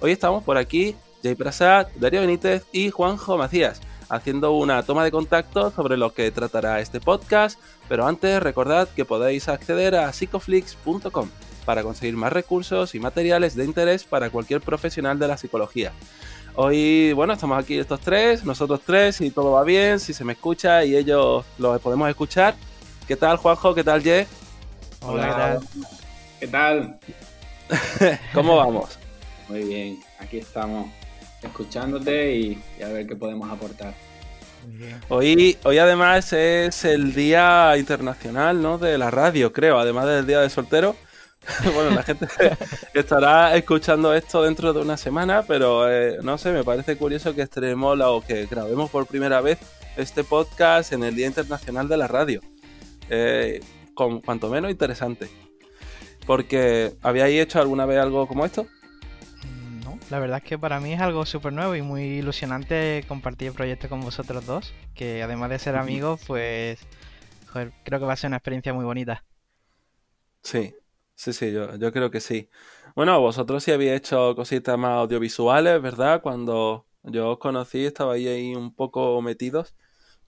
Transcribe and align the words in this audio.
Hoy 0.00 0.12
estamos 0.12 0.44
por 0.44 0.58
aquí 0.58 0.94
Jay 1.22 1.34
Prasad, 1.34 1.86
Darío 1.96 2.20
Benítez 2.20 2.66
y 2.70 2.90
Juanjo 2.90 3.38
Macías, 3.38 3.80
haciendo 4.10 4.52
una 4.52 4.82
toma 4.82 5.02
de 5.04 5.10
contacto 5.10 5.70
sobre 5.70 5.96
lo 5.96 6.12
que 6.12 6.30
tratará 6.30 6.80
este 6.80 7.00
podcast, 7.00 7.58
pero 7.88 8.06
antes 8.06 8.42
recordad 8.42 8.88
que 8.88 9.06
podéis 9.06 9.48
acceder 9.48 9.94
a 9.94 10.12
psicoflix.com 10.12 11.30
para 11.64 11.82
conseguir 11.82 12.14
más 12.16 12.32
recursos 12.32 12.94
y 12.94 13.00
materiales 13.00 13.56
de 13.56 13.64
interés 13.64 14.04
para 14.04 14.28
cualquier 14.28 14.60
profesional 14.60 15.18
de 15.18 15.28
la 15.28 15.38
psicología. 15.38 15.92
Hoy, 16.54 17.12
bueno, 17.14 17.32
estamos 17.32 17.58
aquí 17.58 17.78
estos 17.78 18.00
tres, 18.00 18.44
nosotros 18.44 18.80
tres, 18.84 19.16
si 19.16 19.30
todo 19.30 19.52
va 19.52 19.64
bien, 19.64 19.98
si 19.98 20.12
se 20.12 20.24
me 20.24 20.34
escucha 20.34 20.84
y 20.84 20.94
ellos 20.94 21.44
lo 21.58 21.78
podemos 21.80 22.08
escuchar. 22.08 22.54
¿Qué 23.08 23.16
tal, 23.16 23.38
Juanjo? 23.38 23.74
¿Qué 23.74 23.82
tal, 23.82 24.02
Ye? 24.02 24.26
Hola, 25.00 25.58
¿qué 26.38 26.48
tal? 26.48 26.98
¿Cómo 28.34 28.56
vamos? 28.56 28.98
Muy 29.48 29.64
bien, 29.64 30.00
aquí 30.18 30.38
estamos 30.38 30.90
escuchándote 31.42 32.34
y, 32.36 32.62
a 32.84 32.88
ver 32.88 33.06
qué 33.06 33.16
podemos 33.16 33.50
aportar. 33.50 33.94
Hoy, 35.08 35.56
hoy 35.62 35.78
además 35.78 36.32
es 36.32 36.84
el 36.84 37.14
Día 37.14 37.76
Internacional 37.78 38.60
¿no? 38.60 38.78
de 38.78 38.98
la 38.98 39.12
Radio, 39.12 39.52
creo, 39.52 39.78
además 39.78 40.06
del 40.06 40.26
Día 40.26 40.40
de 40.40 40.50
Soltero. 40.50 40.96
bueno, 41.74 41.90
la 41.90 42.02
gente 42.02 42.26
estará 42.94 43.56
escuchando 43.56 44.12
esto 44.12 44.42
dentro 44.42 44.72
de 44.72 44.80
una 44.80 44.96
semana, 44.96 45.44
pero 45.46 45.88
eh, 45.88 46.18
no 46.22 46.36
sé, 46.38 46.50
me 46.50 46.64
parece 46.64 46.96
curioso 46.96 47.34
que 47.34 47.42
estrenemos 47.42 48.00
o 48.00 48.24
que 48.26 48.46
grabemos 48.46 48.90
por 48.90 49.06
primera 49.06 49.40
vez 49.40 49.58
este 49.96 50.24
podcast 50.24 50.92
en 50.92 51.04
el 51.04 51.14
Día 51.14 51.28
Internacional 51.28 51.86
de 51.88 51.96
la 51.96 52.08
Radio. 52.08 52.40
Eh, 53.08 53.60
con 53.94 54.20
cuanto 54.20 54.50
menos 54.50 54.70
interesante. 54.70 55.28
Porque, 56.26 56.94
¿habíais 57.02 57.40
hecho 57.40 57.60
alguna 57.60 57.86
vez 57.86 57.98
algo 57.98 58.26
como 58.26 58.44
esto? 58.44 58.66
La 60.10 60.18
verdad 60.18 60.38
es 60.38 60.44
que 60.44 60.58
para 60.58 60.80
mí 60.80 60.92
es 60.92 61.00
algo 61.00 61.26
súper 61.26 61.52
nuevo 61.52 61.74
y 61.74 61.82
muy 61.82 62.02
ilusionante 62.02 63.04
compartir 63.08 63.48
el 63.48 63.54
proyecto 63.54 63.88
con 63.88 64.00
vosotros 64.00 64.46
dos. 64.46 64.72
Que 64.94 65.22
además 65.22 65.50
de 65.50 65.58
ser 65.58 65.76
amigos, 65.76 66.22
pues 66.26 66.78
creo 67.52 68.00
que 68.00 68.06
va 68.06 68.12
a 68.12 68.16
ser 68.16 68.28
una 68.28 68.36
experiencia 68.36 68.72
muy 68.72 68.84
bonita. 68.84 69.24
Sí, 70.42 70.74
Sí, 71.16 71.32
sí, 71.32 71.50
yo, 71.52 71.76
yo 71.76 71.92
creo 71.92 72.10
que 72.10 72.20
sí. 72.20 72.50
Bueno, 72.94 73.18
vosotros 73.20 73.64
sí 73.64 73.72
habéis 73.72 73.92
hecho 73.92 74.34
cositas 74.36 74.78
más 74.78 74.92
audiovisuales, 74.98 75.80
¿verdad? 75.80 76.20
Cuando 76.22 76.86
yo 77.04 77.32
os 77.32 77.38
conocí 77.38 77.86
estabais 77.86 78.28
ahí 78.28 78.54
un 78.54 78.74
poco 78.74 79.20
metidos, 79.22 79.74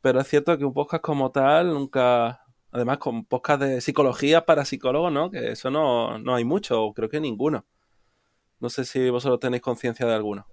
pero 0.01 0.20
es 0.20 0.29
cierto 0.29 0.57
que 0.59 0.65
un 0.65 0.73
podcast 0.75 1.03
como 1.05 1.31
tal 1.31 1.75
nunca, 1.75 2.42
además 2.73 2.98
con 2.98 3.27
podcast 3.27 3.61
de 3.63 3.81
psicología 3.83 4.47
para 4.47 4.65
psicólogos, 4.65 5.13
¿no? 5.13 5.31
Que 5.31 5.53
eso 5.53 5.70
no, 5.70 6.19
no 6.19 6.35
hay 6.35 6.45
mucho, 6.45 6.92
creo 6.95 7.11
que 7.11 7.20
ninguno. 7.20 7.67
No 8.61 8.69
sé 8.69 8.84
si 8.84 9.09
vosotros 9.11 9.41
tenéis 9.41 9.62
conciencia 9.62 10.06
de 10.06 10.14
alguno. 10.14 10.47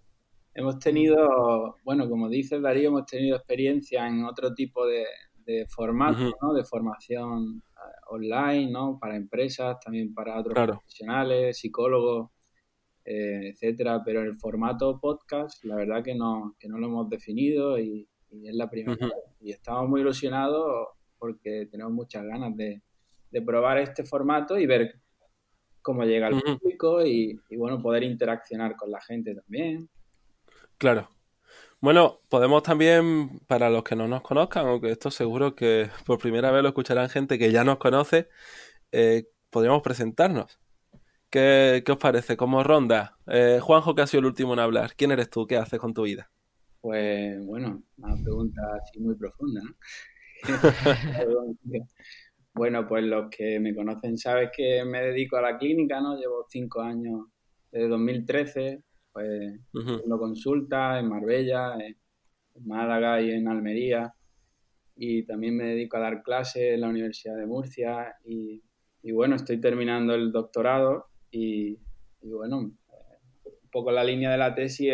Hemos 0.53 0.80
tenido, 0.80 1.78
bueno, 1.84 2.09
como 2.09 2.30
dice 2.30 2.59
Darío, 2.59 2.89
hemos 2.89 3.06
tenido 3.06 3.36
experiencia 3.36 4.08
en 4.08 4.23
otro 4.23 4.53
tipo 4.53 4.86
de, 4.86 5.06
de 5.45 5.66
formato, 5.67 6.33
¿no? 6.42 6.53
De 6.53 6.64
formación 6.64 7.61
online, 8.10 8.71
¿no? 8.71 8.98
Para 8.99 9.16
empresas, 9.16 9.80
también 9.80 10.14
para 10.14 10.39
otros 10.39 10.54
profesionales, 10.54 11.58
psicólogos, 11.58 12.32
eh, 13.04 13.49
etcétera. 13.49 14.02
Pero 14.04 14.22
el 14.22 14.36
formato 14.36 14.99
podcast, 14.99 15.64
la 15.66 15.76
verdad 15.76 16.04
que 16.04 16.16
no, 16.16 16.55
que 16.60 16.67
no 16.67 16.77
lo 16.77 16.87
hemos 16.87 17.10
definido 17.10 17.80
y, 17.80 18.08
es 18.32 18.54
la 18.54 18.70
primera 18.70 19.10
Y 19.39 19.52
estamos 19.52 19.87
muy 19.87 20.02
ilusionados 20.02 20.89
porque 21.17 21.67
tenemos 21.72 21.93
muchas 21.93 22.26
ganas 22.26 22.54
de, 22.58 22.82
probar 23.45 23.77
este 23.77 24.04
formato 24.04 24.58
y 24.58 24.66
ver 24.66 25.02
cómo 25.86 26.04
llega 26.04 26.28
al 26.28 26.42
público 26.42 27.06
y, 27.06 27.40
y, 27.48 27.58
bueno, 27.58 27.80
poder 27.80 28.02
interaccionar 28.02 28.76
con 28.76 28.90
la 28.90 29.00
gente 29.02 29.36
también. 29.36 29.88
Claro. 30.80 31.10
Bueno, 31.80 32.22
podemos 32.28 32.64
también, 32.64 33.40
para 33.46 33.70
los 33.70 33.84
que 33.84 33.96
no 33.96 34.08
nos 34.08 34.23
conozcan, 34.23 34.66
aunque 34.66 34.90
esto 34.90 35.12
seguro 35.12 35.56
que 35.56 35.92
por 36.04 36.18
primera 36.18 36.50
vez 36.50 36.64
lo 36.64 36.70
escucharán 36.70 37.10
gente 37.10 37.38
que 37.38 37.52
ya 37.52 37.64
nos 37.64 37.78
conoce, 37.78 38.30
eh, 38.92 39.28
podríamos 39.52 39.84
presentarnos. 39.84 40.60
¿Qué, 41.30 41.84
os 41.88 41.98
parece? 41.98 42.36
¿Cómo 42.36 42.64
ronda? 42.64 43.20
Eh, 43.28 43.60
Juanjo, 43.62 43.94
que 43.94 44.02
ha 44.02 44.08
sido 44.08 44.22
el 44.22 44.26
último 44.26 44.54
en 44.54 44.60
hablar. 44.60 44.96
¿Quién 44.96 45.12
eres 45.12 45.30
tú? 45.30 45.46
¿Qué 45.46 45.58
haces 45.58 45.80
con 45.80 45.94
tu 45.94 46.02
vida? 46.02 46.32
Pues 46.82 47.46
bueno, 47.46 47.84
una 47.98 48.16
pregunta 48.23 48.62
así 48.82 49.00
muy 49.00 49.14
profunda, 49.14 49.62
¿no? 49.64 49.76
bueno, 52.55 52.88
pues 52.88 53.04
los 53.04 53.30
que 53.30 53.60
me 53.60 53.76
conocen 53.76 54.17
saben 54.17 54.49
que 54.55 54.86
me 54.86 55.02
dedico 55.02 55.36
a 55.36 55.42
la 55.42 55.58
clínica, 55.58 55.99
¿no? 55.99 56.17
Llevo 56.17 56.45
cinco 56.49 56.82
años, 56.82 57.27
desde 57.70 57.89
2013, 57.89 58.82
pues 59.11 59.60
uh 59.73 60.17
consulta 60.17 60.98
en 60.98 61.10
Marbella, 61.10 61.73
en 61.76 61.98
Málaga 62.66 63.21
y 63.21 63.32
en 63.32 63.49
Almería. 63.49 64.14
Y 64.95 65.26
también 65.26 65.58
me 65.58 65.66
dedico 65.66 65.98
a 65.98 65.99
dar 65.99 66.23
clases 66.23 66.76
en 66.76 66.82
la 66.82 66.88
Universidad 66.88 67.36
de 67.36 67.45
Murcia. 67.45 68.16
Y, 68.23 68.64
bueno, 69.11 69.36
estoy 69.36 69.60
terminando 69.60 70.16
el 70.16 70.32
doctorado 70.32 71.08
y, 71.30 71.77
bueno, 72.22 72.60
un 72.60 72.77
poco 73.70 73.92
la 73.92 74.05
línea 74.05 74.32
de 74.32 74.37
la 74.37 74.55
tesis 74.55 74.93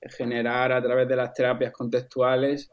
es 0.00 0.16
generar 0.16 0.72
a 0.72 0.82
través 0.82 1.06
de 1.06 1.14
las 1.14 1.32
terapias 1.32 1.72
contextuales 1.72 2.72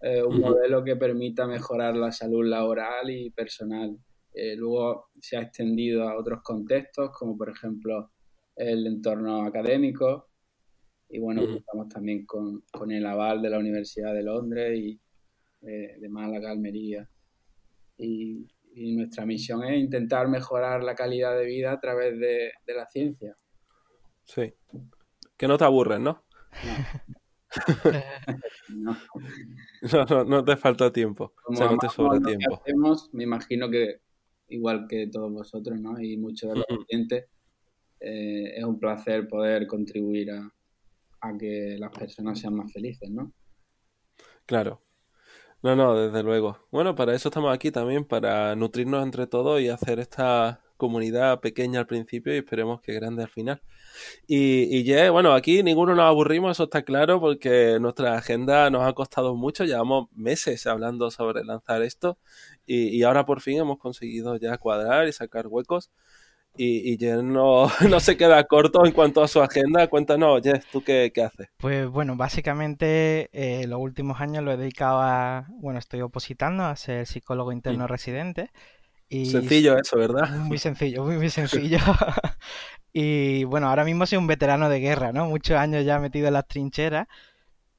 eh, 0.00 0.22
un 0.22 0.40
modelo 0.40 0.84
que 0.84 0.96
permita 0.96 1.46
mejorar 1.46 1.96
la 1.96 2.12
salud 2.12 2.46
laboral 2.46 3.10
y 3.10 3.30
personal. 3.30 3.96
Eh, 4.32 4.56
luego 4.56 5.10
se 5.20 5.36
ha 5.36 5.42
extendido 5.42 6.08
a 6.08 6.16
otros 6.16 6.42
contextos, 6.42 7.10
como 7.10 7.36
por 7.36 7.50
ejemplo 7.50 8.12
el 8.54 8.86
entorno 8.86 9.44
académico 9.44 10.28
y 11.10 11.18
bueno, 11.18 11.42
estamos 11.42 11.88
también 11.88 12.26
con, 12.26 12.62
el 12.90 13.06
aval 13.06 13.40
de 13.40 13.50
la 13.50 13.58
Universidad 13.58 14.12
de 14.12 14.22
Londres 14.22 14.78
y 14.78 15.00
eh, 15.62 15.96
de 15.98 16.08
Málaga, 16.08 16.50
Almería. 16.50 17.08
Y, 17.96 18.46
nuestra 18.94 19.26
misión 19.26 19.64
es 19.64 19.76
intentar 19.76 20.28
mejorar 20.28 20.84
la 20.84 20.94
calidad 20.94 21.36
de 21.36 21.46
vida 21.46 21.72
a 21.72 21.80
través 21.80 22.16
de, 22.16 22.52
la 22.66 22.86
ciencia. 22.86 23.34
Sí. 24.24 24.54
Que 25.36 25.48
no 25.48 25.58
te 25.58 25.64
aburres, 25.64 25.98
¿no? 25.98 26.22
No. 26.64 27.07
No. 28.68 28.96
no, 30.24 30.44
te 30.44 30.56
falta 30.56 30.92
tiempo. 30.92 31.34
o 31.46 31.54
sea, 31.54 31.70
no 31.70 31.78
te 31.78 31.88
sobra 31.88 32.20
tiempo. 32.20 32.62
me 33.12 33.24
imagino 33.24 33.70
que, 33.70 34.00
igual 34.48 34.86
que 34.88 35.08
todos 35.08 35.32
vosotros, 35.32 35.80
¿no? 35.80 36.00
Y 36.00 36.16
muchos 36.16 36.50
de 36.52 36.56
los 36.56 36.84
clientes, 36.86 37.26
eh, 38.00 38.54
es 38.56 38.64
un 38.64 38.78
placer 38.78 39.28
poder 39.28 39.66
contribuir 39.66 40.30
a, 40.30 40.52
que 41.38 41.76
las 41.78 41.90
personas 41.90 42.38
sean 42.38 42.54
más 42.54 42.72
felices, 42.72 43.10
¿no? 43.10 43.32
Claro. 44.46 44.82
No, 45.62 45.74
no, 45.74 45.96
desde 45.96 46.22
luego. 46.22 46.58
Bueno, 46.70 46.94
para 46.94 47.14
eso 47.14 47.28
estamos 47.28 47.52
aquí 47.52 47.72
también, 47.72 48.04
para 48.04 48.54
nutrirnos 48.54 49.02
entre 49.02 49.26
todos 49.26 49.60
y 49.60 49.68
hacer 49.68 49.98
esta 49.98 50.62
comunidad 50.78 51.40
pequeña 51.40 51.80
al 51.80 51.86
principio 51.86 52.34
y 52.34 52.38
esperemos 52.38 52.80
que 52.80 52.94
grande 52.94 53.24
al 53.24 53.28
final. 53.28 53.60
Y, 54.26 54.74
y 54.74 54.84
ya, 54.84 55.10
bueno, 55.10 55.34
aquí 55.34 55.62
ninguno 55.62 55.94
nos 55.94 56.06
aburrimos, 56.06 56.52
eso 56.52 56.64
está 56.64 56.82
claro, 56.82 57.20
porque 57.20 57.78
nuestra 57.80 58.16
agenda 58.16 58.70
nos 58.70 58.84
ha 58.84 58.94
costado 58.94 59.34
mucho, 59.36 59.64
llevamos 59.64 60.08
meses 60.14 60.66
hablando 60.66 61.10
sobre 61.10 61.44
lanzar 61.44 61.82
esto 61.82 62.18
y, 62.64 62.88
y 62.88 63.02
ahora 63.02 63.26
por 63.26 63.42
fin 63.42 63.58
hemos 63.58 63.78
conseguido 63.78 64.36
ya 64.36 64.56
cuadrar 64.56 65.06
y 65.08 65.12
sacar 65.12 65.48
huecos 65.48 65.90
y, 66.58 66.92
y 66.92 67.22
no, 67.22 67.68
no, 67.88 68.00
se 68.00 68.16
queda 68.16 68.42
corto 68.44 68.84
en 68.84 68.92
cuanto 68.92 69.22
a 69.22 69.28
su 69.28 69.40
agenda. 69.40 69.86
Cuéntanos, 69.86 70.42
Jess, 70.42 70.66
¿tú 70.66 70.82
qué, 70.82 71.12
haces? 71.24 71.48
Pues 71.56 71.88
bueno, 71.88 72.16
básicamente 72.16 73.30
eh, 73.32 73.66
los 73.66 73.80
últimos 73.80 74.20
años 74.20 74.44
lo 74.44 74.52
he 74.52 74.56
dedicado 74.56 75.00
a, 75.00 75.46
bueno, 75.50 75.78
estoy 75.78 76.02
opositando 76.02 76.64
a 76.64 76.76
ser 76.76 77.06
psicólogo 77.06 77.52
interno 77.52 77.86
residente. 77.86 78.50
Y 79.08 79.26
sencillo 79.26 79.78
eso, 79.78 79.96
¿verdad? 79.96 80.28
Muy 80.30 80.58
sencillo, 80.58 81.04
muy, 81.04 81.16
muy 81.16 81.30
sencillo. 81.30 81.78
y 82.92 83.44
bueno, 83.44 83.68
ahora 83.68 83.84
mismo 83.84 84.06
soy 84.06 84.18
un 84.18 84.26
veterano 84.26 84.68
de 84.68 84.80
guerra, 84.80 85.12
¿no? 85.12 85.26
Muchos 85.26 85.56
años 85.56 85.84
ya 85.84 85.98
metido 85.98 86.28
en 86.28 86.34
las 86.34 86.46
trincheras, 86.46 87.06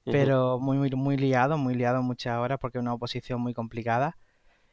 pero 0.06 0.60
muy, 0.60 0.78
muy, 0.78 0.90
muy 0.92 1.18
liado, 1.18 1.58
muy 1.58 1.76
liado 1.76 2.02
muchas 2.02 2.38
horas 2.40 2.58
porque 2.60 2.80
es 2.80 2.82
una 2.82 2.94
oposición 2.94 3.42
muy 3.42 3.54
complicada. 3.54 4.18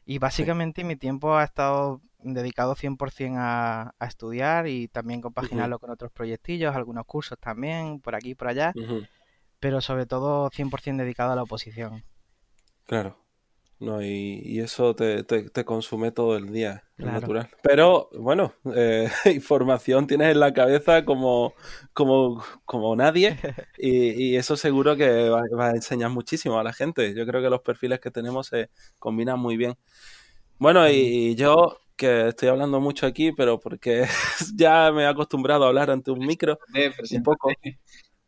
Y 0.07 0.19
básicamente 0.19 0.85
mi 0.85 0.97
tiempo 0.97 1.37
ha 1.37 1.45
estado 1.45 2.01
dedicado 2.21 2.75
100% 2.75 3.35
a, 3.37 3.95
a 3.99 4.07
estudiar 4.07 4.69
y 4.69 4.89
también 4.89 5.21
compaginarlo 5.21 5.79
con 5.79 5.91
otros 5.91 6.13
proyectillos, 6.13 6.75
algunos 6.75 7.05
cursos 7.07 7.39
también, 7.39 8.01
por 8.01 8.15
aquí 8.15 8.31
y 8.31 8.35
por 8.35 8.49
allá, 8.49 8.73
pero 9.61 9.81
sobre 9.81 10.07
todo 10.07 10.49
100% 10.51 10.97
dedicado 10.97 11.33
a 11.33 11.37
la 11.37 11.43
oposición. 11.43 12.05
Claro. 12.87 13.26
No, 13.79 14.03
y, 14.03 14.59
eso 14.61 14.95
te, 14.95 15.23
te, 15.23 15.65
consume 15.67 16.11
todo 16.11 16.39
el 16.39 16.51
día, 16.51 16.85
es 16.97 17.05
natural. 17.05 17.51
Pero 17.63 18.09
bueno, 18.19 18.55
eh, 18.75 19.11
información 19.35 20.07
tienes 20.07 20.33
en 20.33 20.41
la 20.41 20.55
cabeza 20.55 21.05
como, 21.05 21.53
como, 21.93 22.43
como 22.65 22.97
nadie 22.97 23.39
y, 23.79 24.31
y, 24.31 24.37
eso 24.37 24.57
seguro 24.57 24.97
que 24.97 25.29
va, 25.29 25.43
va, 25.55 25.69
a 25.69 25.71
enseñar 25.73 26.09
muchísimo 26.09 26.59
a 26.59 26.65
la 26.65 26.73
gente. 26.73 27.15
Yo 27.15 27.27
creo 27.27 27.43
que 27.43 27.51
los 27.51 27.61
perfiles 27.61 28.01
que 28.01 28.11
tenemos 28.11 28.47
se 28.47 28.71
combinan 28.99 29.39
muy 29.39 29.59
bien. 29.59 29.77
Bueno, 30.59 30.89
y, 30.89 31.35
yo 31.35 31.79
que 31.97 32.29
estoy 32.29 32.49
hablando 32.49 32.81
mucho 32.81 33.07
aquí, 33.07 33.33
pero 33.33 33.61
porque 33.61 34.07
ya 34.55 34.91
me 34.91 35.03
he 35.03 35.07
acostumbrado 35.07 35.65
a 35.65 35.69
hablar 35.69 35.91
ante 35.91 36.11
un 36.11 36.21
micro 36.21 36.59
un 37.11 37.23
poco. 37.23 37.51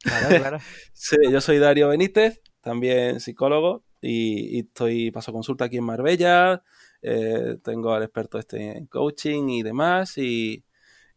Claro, 0.01 0.29
claro. 0.29 0.59
sí, 0.93 1.17
yo 1.31 1.41
soy 1.41 1.59
Darío 1.59 1.89
Benítez, 1.89 2.41
también 2.61 3.21
psicólogo, 3.21 3.83
y, 4.01 4.61
estoy 4.61 5.11
paso 5.11 5.33
consulta 5.33 5.67
aquí 5.67 5.79
en 5.79 5.85
Marbella. 5.85 6.63
Eh, 7.03 7.59
tengo 7.63 7.93
al 7.93 8.03
experto 8.03 8.39
este 8.39 8.77
en 8.77 8.87
coaching 8.87 9.49
y 9.49 9.63
demás, 9.63 10.19
y, 10.19 10.65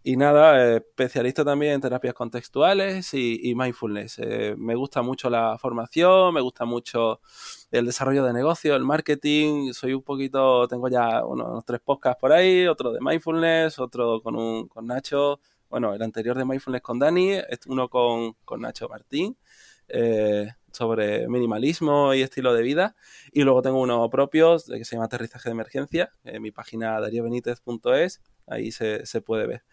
y 0.04 0.18
nada, 0.18 0.78
especialista 0.78 1.45
también 1.45 1.74
en 1.74 1.81
terapias 1.81 2.16
contextuales 2.16 3.13
y, 3.13 3.54
mindfulness. 3.56 4.18
Eh, 4.19 4.56
me 4.57 4.74
gusta 4.75 5.04
mucho 5.04 5.30
la 5.30 5.57
formación, 5.60 6.33
me 6.33 6.42
gusta 6.42 6.66
mucho 6.66 7.22
el 7.69 7.86
desarrollo 7.86 8.24
de 8.25 8.33
negocio, 8.33 8.75
el 8.75 8.84
marketing. 8.84 9.74
Soy 9.74 9.94
un 9.94 10.01
poquito, 10.04 10.68
tengo 10.68 10.88
ya 10.89 11.24
unos, 11.24 11.63
tres 11.66 11.81
podcasts 11.81 12.19
por 12.19 12.31
ahí, 12.34 12.66
otro 12.68 12.92
de 12.92 13.00
mindfulness, 13.00 13.77
otro 13.80 14.22
con, 14.24 14.36
un, 14.36 14.68
con 14.68 14.88
Nacho. 14.88 15.39
Bueno, 15.69 15.94
el 15.94 16.01
anterior 16.01 16.36
de 16.38 16.45
mindfulness 16.45 16.81
con 16.81 16.98
Dani, 17.00 17.34
uno 17.68 17.88
con, 17.88 18.34
con 18.44 18.62
Nacho 18.62 18.89
Martín. 18.89 19.38
Eh, 19.94 20.48
sobre 20.72 21.28
minimalismo 21.28 22.14
y 22.14 22.22
estilo 22.22 22.54
de 22.54 22.64
vida. 22.64 22.96
Y 23.32 23.44
luego 23.44 23.62
tengo 23.62 23.82
uno 23.82 24.10
propio 24.10 24.58
que 24.58 24.86
se 24.86 24.96
llama 24.96 25.06
Aterrizaje 25.06 25.50
de 25.50 25.54
Emergencia, 25.54 26.14
en 26.24 26.42
mi 26.42 26.52
página 26.52 27.00
dariobenitez.es, 27.00 28.22
ahí 28.48 28.72
se, 28.72 29.22
puede 29.22 29.48
ver. 29.48 29.64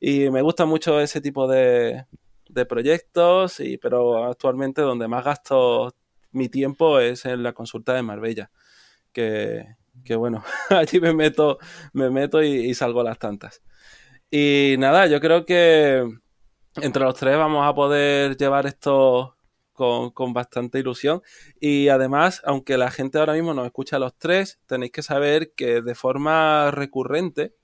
Y 0.00 0.30
me 0.30 0.42
gusta 0.42 0.66
mucho 0.66 1.00
ese 1.00 1.20
tipo 1.20 1.46
de, 1.48 2.06
de 2.48 2.66
proyectos, 2.66 3.60
y, 3.60 3.78
pero 3.78 4.24
actualmente 4.24 4.82
donde 4.82 5.08
más 5.08 5.24
gasto 5.24 5.94
mi 6.32 6.48
tiempo 6.48 7.00
es 7.00 7.24
en 7.24 7.42
la 7.42 7.52
consulta 7.52 7.94
de 7.94 8.02
Marbella, 8.02 8.50
que, 9.12 9.76
que 10.04 10.16
bueno, 10.16 10.44
allí 10.70 11.00
me 11.00 11.14
meto, 11.14 11.58
me 11.92 12.10
meto 12.10 12.42
y, 12.42 12.70
y 12.70 12.74
salgo 12.74 13.02
las 13.02 13.18
tantas. 13.18 13.62
Y 14.30 14.76
nada, 14.78 15.06
yo 15.06 15.20
creo 15.20 15.44
que 15.44 16.04
entre 16.76 17.04
los 17.04 17.14
tres 17.14 17.36
vamos 17.36 17.66
a 17.66 17.74
poder 17.74 18.36
llevar 18.36 18.66
esto 18.66 19.36
con, 19.80 20.32
bastante 20.34 20.78
ilusión. 20.78 21.22
Y 21.58 21.88
además, 21.88 22.42
aunque 22.44 22.76
la 22.76 22.90
gente 22.90 23.18
ahora 23.18 23.32
mismo 23.32 23.54
nos 23.54 23.64
escucha 23.64 23.96
a 23.96 23.98
los 23.98 24.14
tres, 24.16 24.60
tenéis 24.66 24.92
que 24.92 25.02
saber 25.02 25.52
que 25.54 25.80
de 25.80 25.94
forma 25.94 26.70
recurrente, 26.70 27.54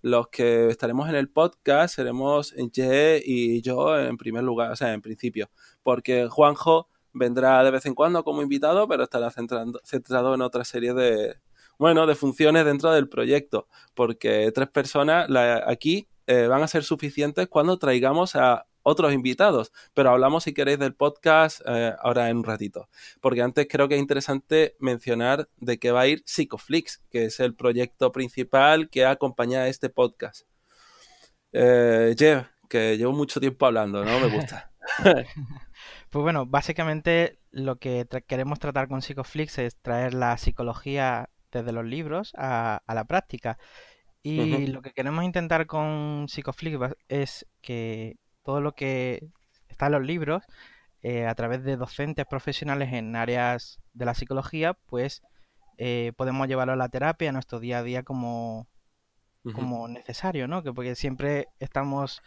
los 0.00 0.28
que 0.28 0.68
estaremos 0.68 1.08
en 1.08 1.16
el 1.16 1.28
podcast 1.28 1.96
seremos 1.96 2.54
Ye 2.54 3.20
y 3.24 3.60
yo 3.62 3.98
en 3.98 4.16
primer 4.16 4.44
lugar, 4.44 4.70
o 4.70 4.76
sea, 4.76 4.92
en 4.94 5.02
principio, 5.02 5.50
porque 5.82 6.28
Juanjo 6.28 6.88
vendrá 7.12 7.62
de 7.64 7.70
vez 7.70 7.84
en 7.84 7.94
cuando 7.94 8.24
como 8.24 8.42
invitado, 8.42 8.86
pero 8.88 9.02
estará 9.02 9.30
centrado 9.30 10.34
en 10.34 10.40
otra 10.40 10.64
serie 10.64 10.94
de, 10.94 11.34
bueno, 11.78 12.06
de 12.06 12.14
funciones 12.14 12.64
dentro 12.64 12.92
del 12.92 13.08
proyecto, 13.08 13.66
porque 13.94 14.50
tres 14.54 14.68
personas 14.68 15.28
aquí 15.66 16.08
eh, 16.26 16.46
van 16.46 16.62
a 16.62 16.68
ser 16.68 16.84
suficientes 16.84 17.48
cuando 17.48 17.78
traigamos 17.78 18.36
a 18.36 18.67
otros 18.88 19.12
invitados, 19.12 19.72
pero 19.94 20.10
hablamos 20.10 20.44
si 20.44 20.52
queréis 20.52 20.78
del 20.78 20.94
podcast 20.94 21.60
eh, 21.66 21.94
ahora 22.00 22.28
en 22.30 22.38
un 22.38 22.44
ratito, 22.44 22.88
porque 23.20 23.42
antes 23.42 23.66
creo 23.70 23.88
que 23.88 23.94
es 23.94 24.00
interesante 24.00 24.76
mencionar 24.80 25.48
de 25.56 25.78
qué 25.78 25.92
va 25.92 26.02
a 26.02 26.06
ir 26.06 26.22
Psicoflix, 26.26 27.02
que 27.10 27.26
es 27.26 27.40
el 27.40 27.54
proyecto 27.54 28.12
principal 28.12 28.88
que 28.90 29.04
acompaña 29.04 29.60
a 29.60 29.68
este 29.68 29.88
podcast. 29.88 30.46
Eh, 31.52 32.14
Jeff, 32.18 32.46
que 32.68 32.96
llevo 32.96 33.12
mucho 33.12 33.40
tiempo 33.40 33.66
hablando, 33.66 34.04
¿no? 34.04 34.20
Me 34.20 34.28
gusta. 34.28 34.70
pues 36.10 36.22
bueno, 36.22 36.46
básicamente 36.46 37.38
lo 37.50 37.76
que 37.76 38.06
queremos 38.26 38.58
tratar 38.58 38.88
con 38.88 39.02
Psicoflix 39.02 39.58
es 39.58 39.76
traer 39.80 40.14
la 40.14 40.36
psicología 40.38 41.30
desde 41.50 41.72
los 41.72 41.84
libros 41.84 42.32
a, 42.36 42.82
la 42.86 43.04
práctica. 43.04 43.58
Y 44.22 44.66
lo 44.66 44.82
que 44.82 44.92
queremos 44.92 45.24
intentar 45.24 45.66
con 45.66 46.26
Psicoflix 46.28 46.78
es 47.08 47.46
que 47.62 48.16
todo 48.42 48.60
lo 48.60 48.72
que 48.72 49.28
está 49.68 49.86
en 49.86 49.92
los 49.92 50.02
libros, 50.02 50.42
eh, 51.02 51.26
a 51.26 51.34
través 51.34 51.62
de 51.64 51.76
docentes 51.76 52.26
profesionales 52.26 52.92
en 52.92 53.14
áreas 53.14 53.80
de 53.92 54.04
la 54.04 54.14
psicología, 54.14 54.74
pues 54.86 55.22
eh, 55.78 56.12
podemos 56.16 56.48
llevarlo 56.48 56.72
a 56.72 56.76
la 56.76 56.88
terapia, 56.88 57.30
a 57.30 57.32
nuestro 57.32 57.60
día 57.60 57.78
a 57.78 57.82
día 57.82 58.02
como, 58.02 58.66
como 59.54 59.86
necesario, 59.88 60.48
¿no? 60.48 60.62
Que 60.62 60.72
porque 60.72 60.94
siempre 60.96 61.48
estamos, 61.60 62.20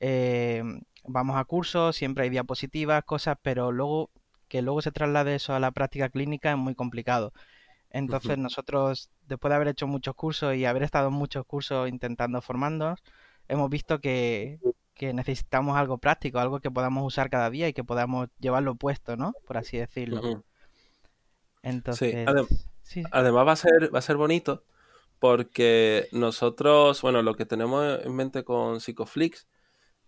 eh, 0.00 0.62
vamos 1.04 1.36
a 1.36 1.44
cursos, 1.44 1.96
siempre 1.96 2.24
hay 2.24 2.30
diapositivas, 2.30 3.04
cosas, 3.04 3.36
pero 3.42 3.70
luego 3.72 4.10
que 4.48 4.62
luego 4.62 4.80
se 4.82 4.92
traslade 4.92 5.34
eso 5.34 5.54
a 5.54 5.60
la 5.60 5.72
práctica 5.72 6.08
clínica 6.08 6.50
es 6.50 6.56
muy 6.56 6.74
complicado. 6.74 7.32
Entonces 7.90 8.38
nosotros, 8.38 9.10
después 9.26 9.50
de 9.50 9.56
haber 9.56 9.68
hecho 9.68 9.86
muchos 9.86 10.14
cursos 10.14 10.54
y 10.54 10.64
haber 10.64 10.82
estado 10.82 11.08
en 11.08 11.14
muchos 11.14 11.44
cursos 11.46 11.88
intentando 11.88 12.42
formarnos, 12.42 13.02
hemos 13.48 13.70
visto 13.70 14.00
que 14.00 14.58
que 14.96 15.12
necesitamos 15.12 15.76
algo 15.76 15.98
práctico, 15.98 16.38
algo 16.38 16.60
que 16.60 16.70
podamos 16.70 17.04
usar 17.06 17.30
cada 17.30 17.50
día 17.50 17.68
y 17.68 17.74
que 17.74 17.84
podamos 17.84 18.28
llevarlo 18.40 18.74
puesto, 18.74 19.16
¿no? 19.16 19.34
Por 19.46 19.58
así 19.58 19.76
decirlo. 19.76 20.42
Entonces, 21.62 22.26
sí. 22.82 23.02
además 23.10 23.46
va 23.46 23.52
a 23.52 23.56
ser 23.56 23.94
va 23.94 23.98
a 23.98 24.02
ser 24.02 24.16
bonito 24.16 24.64
porque 25.18 26.08
nosotros, 26.12 27.02
bueno, 27.02 27.22
lo 27.22 27.34
que 27.34 27.46
tenemos 27.46 28.00
en 28.04 28.14
mente 28.14 28.44
con 28.44 28.80
Psicoflix 28.80 29.46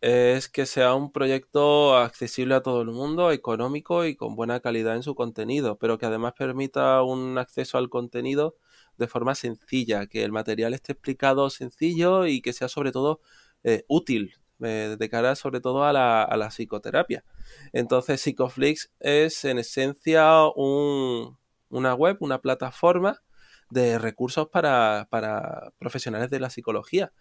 es 0.00 0.48
que 0.48 0.64
sea 0.64 0.94
un 0.94 1.12
proyecto 1.12 1.96
accesible 1.96 2.54
a 2.54 2.62
todo 2.62 2.82
el 2.82 2.88
mundo, 2.88 3.32
económico 3.32 4.04
y 4.04 4.16
con 4.16 4.36
buena 4.36 4.60
calidad 4.60 4.96
en 4.96 5.02
su 5.02 5.14
contenido, 5.14 5.76
pero 5.78 5.98
que 5.98 6.06
además 6.06 6.34
permita 6.38 7.02
un 7.02 7.36
acceso 7.36 7.78
al 7.78 7.90
contenido 7.90 8.56
de 8.96 9.08
forma 9.08 9.34
sencilla, 9.34 10.06
que 10.06 10.24
el 10.24 10.32
material 10.32 10.72
esté 10.74 10.92
explicado 10.92 11.50
sencillo 11.50 12.26
y 12.26 12.40
que 12.40 12.52
sea 12.52 12.68
sobre 12.68 12.92
todo 12.92 13.20
eh, 13.64 13.84
útil 13.88 14.34
eh, 14.60 14.96
de 14.98 15.08
cara 15.08 15.34
sobre 15.36 15.60
todo 15.60 15.84
a 15.84 15.92
la, 15.92 16.22
a 16.22 16.36
la 16.36 16.48
psicoterapia. 16.48 17.24
Entonces, 17.72 18.20
Psicoflix 18.20 18.90
es 19.00 19.44
en 19.44 19.58
esencia 19.58 20.44
una 21.70 21.94
web, 21.94 22.16
una 22.20 22.40
plataforma 22.40 23.22
de 23.70 23.98
recursos 23.98 24.48
para, 24.48 25.06
para, 25.10 25.72
profesionales 25.78 26.30
de 26.30 26.40
la 26.40 26.50
psicología. 26.50 27.12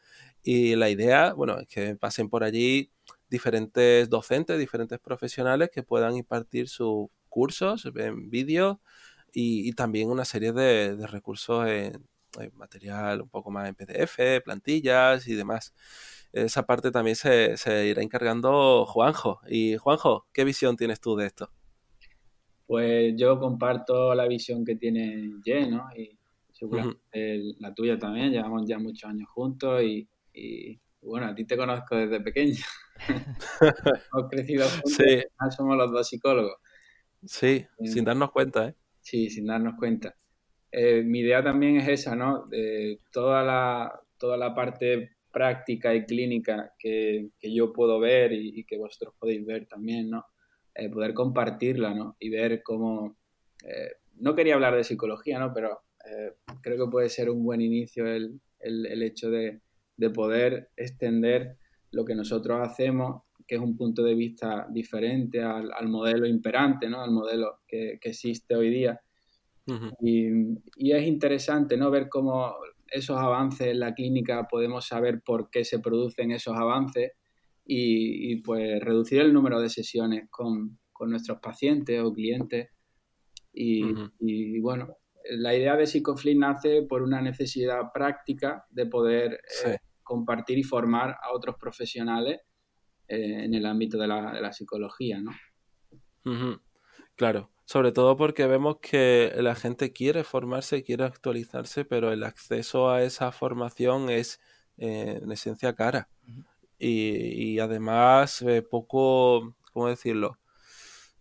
Y 0.43 0.75
la 0.75 0.89
idea, 0.89 1.33
bueno, 1.33 1.59
es 1.59 1.67
que 1.67 1.95
pasen 1.95 2.29
por 2.29 2.43
allí 2.43 2.91
diferentes 3.29 4.09
docentes, 4.09 4.57
diferentes 4.59 4.99
profesionales 4.99 5.69
que 5.71 5.83
puedan 5.83 6.15
impartir 6.15 6.69
sus 6.69 7.07
cursos 7.29 7.85
en 7.95 8.29
vídeo 8.29 8.81
y, 9.33 9.73
también 9.73 10.09
una 10.09 10.25
serie 10.25 10.53
de, 10.53 10.95
de 10.95 11.07
recursos 11.07 11.67
en, 11.67 12.07
material 12.53 13.21
un 13.21 13.29
poco 13.29 13.51
más 13.51 13.67
en 13.67 13.75
PDF, 13.75 14.43
plantillas 14.43 15.27
y 15.27 15.35
demás 15.35 15.73
esa 16.33 16.65
parte 16.65 16.91
también 16.91 17.15
se, 17.15 17.55
irá 17.87 18.01
encargando 18.01 18.85
Juanjo. 18.85 19.39
Y 19.47 19.77
Juanjo, 19.77 20.27
¿qué 20.33 20.43
visión 20.43 20.75
tienes 20.75 20.99
tú 20.99 21.15
de 21.15 21.27
esto? 21.27 21.49
Pues 22.65 23.13
yo 23.15 23.39
comparto 23.39 24.13
la 24.13 24.27
visión 24.27 24.65
que 24.65 24.75
tiene 24.75 25.31
Jen, 25.43 25.71
¿no? 25.71 25.87
Y 25.95 26.17
seguramente 26.51 27.55
la 27.59 27.73
tuya 27.73 27.97
también, 27.97 28.31
llevamos 28.31 28.63
ya 28.67 28.77
muchos 28.77 29.09
años 29.09 29.29
juntos 29.29 29.81
y, 29.83 30.07
bueno, 31.01 31.27
a 31.27 31.35
ti 31.35 31.45
te 31.45 31.55
conozco 31.55 31.95
desde 31.95 32.19
pequeño. 32.19 32.57
Hemos 34.11 34.29
crecido 34.29 34.67
juntos, 34.67 34.93
sí. 34.97 35.23
somos 35.55 35.77
los 35.77 35.91
dos 35.91 36.07
psicólogos. 36.07 36.57
Sí, 37.25 37.65
eh, 37.77 37.87
sin 37.87 38.05
darnos 38.05 38.31
cuenta, 38.31 38.67
¿eh? 38.67 38.75
Sí, 39.01 39.29
sin 39.29 39.45
darnos 39.45 39.75
cuenta. 39.77 40.15
Eh, 40.71 41.03
mi 41.03 41.19
idea 41.19 41.43
también 41.43 41.77
es 41.77 41.87
esa, 41.87 42.15
¿no? 42.15 42.45
De 42.47 42.99
toda 43.11 43.43
la, 43.43 44.01
toda 44.17 44.37
la 44.37 44.53
parte 44.53 45.16
práctica 45.31 45.93
y 45.93 46.05
clínica 46.05 46.73
que, 46.77 47.29
yo 47.41 47.73
puedo 47.73 47.99
ver 47.99 48.31
y, 48.33 48.63
que 48.65 48.77
vosotros 48.77 49.15
podéis 49.19 49.45
ver 49.45 49.67
también, 49.67 50.09
¿no? 50.09 50.25
Eh, 50.73 50.89
poder 50.89 51.13
compartirla, 51.13 51.93
¿no? 51.93 52.15
Y 52.19 52.29
ver 52.29 52.61
cómo... 52.63 53.17
Eh, 53.63 53.91
no 54.15 54.35
quería 54.35 54.55
hablar 54.55 54.75
de 54.75 54.83
psicología, 54.83 55.39
¿no? 55.39 55.53
Pero 55.53 55.81
eh, 56.05 56.33
creo 56.61 56.85
que 56.85 56.91
puede 56.91 57.09
ser 57.09 57.29
un 57.29 57.43
buen 57.43 57.61
inicio 57.61 58.07
el, 58.07 58.39
hecho 58.59 59.29
de, 59.29 59.61
poder 60.13 60.69
extender 60.75 61.57
lo 61.91 62.05
que 62.05 62.15
nosotros 62.15 62.59
hacemos, 62.61 63.23
que 63.47 63.55
es 63.55 63.61
un 63.61 63.77
punto 63.77 64.03
de 64.03 64.15
vista 64.15 64.67
diferente 64.69 65.41
al, 65.41 65.87
modelo 65.87 66.27
imperante, 66.27 66.89
¿no? 66.89 67.01
Al 67.01 67.11
modelo 67.11 67.59
que, 67.67 67.97
que 67.99 68.09
existe 68.09 68.55
hoy 68.55 68.69
día 68.69 69.01
y, 70.01 70.91
es 70.91 71.07
interesante 71.07 71.77
¿no? 71.77 71.91
ver 71.91 72.09
cómo 72.09 72.55
esos 72.91 73.17
avances 73.17 73.67
en 73.67 73.79
la 73.79 73.93
clínica 73.93 74.47
podemos 74.47 74.87
saber 74.87 75.21
por 75.21 75.49
qué 75.49 75.65
se 75.65 75.79
producen 75.79 76.31
esos 76.31 76.55
avances 76.55 77.11
y, 77.65 78.37
pues 78.41 78.79
reducir 78.81 79.19
el 79.19 79.33
número 79.33 79.59
de 79.59 79.69
sesiones 79.69 80.27
con, 80.29 80.79
nuestros 81.01 81.39
pacientes 81.39 82.01
o 82.01 82.13
clientes. 82.13 82.69
Y, 83.53 84.59
bueno, 84.61 84.95
la 85.31 85.55
idea 85.55 85.75
de 85.75 85.85
Psicoflip 85.85 86.37
nace 86.37 86.83
por 86.83 87.01
una 87.03 87.21
necesidad 87.21 87.91
práctica 87.93 88.65
de 88.69 88.85
poder 88.85 89.41
eh, 89.65 89.77
compartir 90.01 90.57
y 90.57 90.63
formar 90.63 91.17
a 91.21 91.33
otros 91.33 91.55
profesionales 91.59 92.39
eh, 93.07 93.43
en 93.43 93.53
el 93.53 93.65
ámbito 93.65 93.97
de 93.97 94.07
la, 94.07 94.31
de 94.31 94.41
la 94.41 94.53
psicología, 94.53 95.21
¿no? 95.21 95.31
Claro, 97.15 97.51
sobre 97.67 97.91
todo 97.91 98.15
porque 98.15 98.47
vemos 98.47 98.77
que 98.81 99.33
la 99.39 99.53
gente 99.53 99.91
quiere 99.91 100.23
formarse, 100.23 100.83
quiere 100.83 101.03
actualizarse, 101.03 101.83
pero 101.83 102.13
el 102.13 102.23
acceso 102.23 102.89
a 102.89 103.03
esa 103.03 103.33
formación 103.33 104.09
es 104.09 104.39
eh, 104.77 105.19
en 105.21 105.31
esencia 105.33 105.75
cara. 105.75 106.09
y, 106.79 107.59
además 107.59 108.41
eh, 108.41 108.61
poco, 108.61 109.53
¿cómo 109.73 109.89
decirlo? 109.89 110.39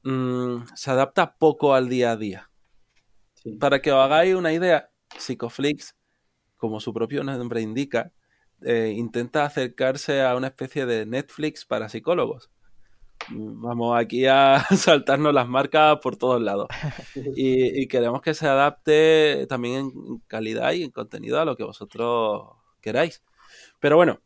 Mm, 0.05 0.67
se 0.77 0.91
adapta 0.93 1.37
poco 1.37 1.75
al 1.75 1.89
día 1.89 2.13
a 2.13 2.17
día. 2.17 2.51
Para 3.59 3.83
que 3.83 3.91
os 3.91 3.99
hagáis 3.99 4.37
una 4.37 4.53
idea, 4.53 4.91
Psicoflix, 5.19 5.97
como 6.57 6.79
su 6.79 6.95
propio 6.95 7.25
nombre 7.25 7.61
indica, 7.61 8.13
eh, 8.63 8.95
intenta 8.97 9.45
acercarse 9.45 10.23
a 10.23 10.37
una 10.37 10.49
especie 10.49 10.87
de 10.87 11.07
Netflix 11.07 11.65
para 11.65 11.89
psicólogos. 11.89 12.51
Vamos 13.29 13.99
aquí 13.99 14.27
a 14.27 14.61
saltarnos 14.77 15.35
las 15.35 15.49
marcas 15.49 15.99
por 16.03 16.17
todos 16.17 16.41
lados. 16.41 16.69
Y, 17.37 17.87
queremos 17.89 18.23
que 18.23 18.35
se 18.35 18.47
adapte 18.47 19.47
también 19.49 19.93
en 19.95 20.19
calidad 20.27 20.73
y 20.73 20.83
en 20.85 20.91
contenido 20.91 21.41
a 21.41 21.45
lo 21.45 21.57
que 21.57 21.65
vosotros 21.65 22.49
queráis. 22.81 23.23
Pero 23.81 23.97
bueno, 23.97 24.21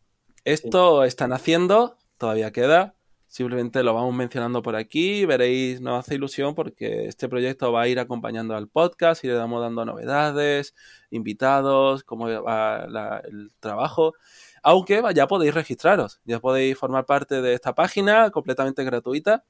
esto 0.44 1.04
están 1.04 1.32
haciendo, 1.32 1.96
todavía 2.18 2.52
queda. 2.52 2.94
Simplemente 3.26 3.84
lo 3.84 3.94
vamos 3.94 4.12
mencionando 4.14 4.60
por 4.60 4.74
aquí. 4.74 5.24
Veréis, 5.24 5.80
nos 5.80 6.00
hace 6.00 6.16
ilusión 6.16 6.54
porque 6.54 7.06
este 7.06 7.28
proyecto 7.28 7.70
va 7.70 7.82
a 7.82 7.88
ir 7.88 8.00
acompañando 8.00 8.56
al 8.56 8.68
podcast 8.68 9.22
y 9.24 9.28
le 9.28 9.34
damos 9.34 9.62
dando 9.62 9.84
novedades, 9.84 10.74
invitados, 11.10 12.02
cómo 12.02 12.28
va 12.42 13.20
el 13.24 13.52
trabajo. 13.60 14.14
Aunque 14.62 15.02
ya 15.14 15.26
podéis 15.26 15.54
registraros, 15.54 16.20
ya 16.24 16.40
podéis 16.40 16.76
formar 16.78 17.06
parte 17.06 17.40
de 17.40 17.54
esta 17.54 17.74
página 17.74 18.30
completamente 18.30 18.84
gratuita 18.84 19.44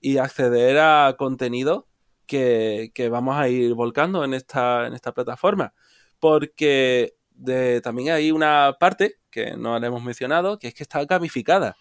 y 0.00 0.18
acceder 0.18 0.78
a 0.78 1.14
contenido 1.18 1.88
que, 2.26 3.08
vamos 3.10 3.36
a 3.36 3.48
ir 3.48 3.74
volcando 3.74 4.24
en 4.24 4.34
esta, 4.34 4.86
en 4.86 4.94
esta 4.94 5.12
plataforma. 5.12 5.74
Porque 6.18 7.14
también 7.82 8.10
hay 8.10 8.30
una 8.30 8.76
parte 8.78 9.16
que 9.30 9.56
no 9.56 9.78
la 9.78 9.86
hemos 9.86 10.02
mencionado, 10.02 10.58
que 10.58 10.68
es 10.68 10.74
que 10.74 10.82
está 10.82 11.04
gamificada. 11.04 11.76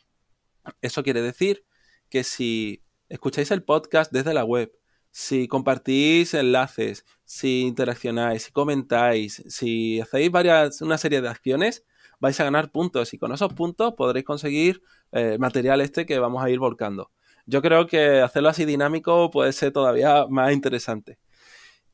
Eso 0.81 1.03
quiere 1.03 1.21
decir 1.21 1.65
que 2.09 2.23
si 2.23 2.83
escucháis 3.09 3.51
el 3.51 3.63
podcast 3.63 4.11
desde 4.11 4.33
la 4.33 4.45
web, 4.45 4.71
si 5.11 5.47
compartís 5.47 6.33
enlaces, 6.33 7.05
si 7.25 7.61
interaccionáis, 7.61 8.43
si 8.43 8.51
comentáis, 8.51 9.43
si 9.47 9.99
hacéis 9.99 10.31
varias, 10.31 10.81
una 10.81 10.97
serie 10.97 11.21
de 11.21 11.29
acciones, 11.29 11.85
vais 12.21 12.39
a 12.39 12.43
ganar 12.45 12.71
puntos 12.71 13.13
y 13.13 13.17
con 13.17 13.33
esos 13.33 13.51
puntos 13.53 13.95
podréis 13.95 14.25
conseguir 14.25 14.81
eh, 15.11 15.37
material 15.39 15.81
este 15.81 16.05
que 16.05 16.19
vamos 16.19 16.41
a 16.43 16.49
ir 16.49 16.59
volcando. 16.59 17.11
Yo 17.47 17.61
creo 17.61 17.87
que 17.87 18.21
hacerlo 18.21 18.49
así 18.49 18.63
dinámico 18.63 19.31
puede 19.31 19.51
ser 19.51 19.73
todavía 19.73 20.27
más 20.29 20.53
interesante. 20.53 21.17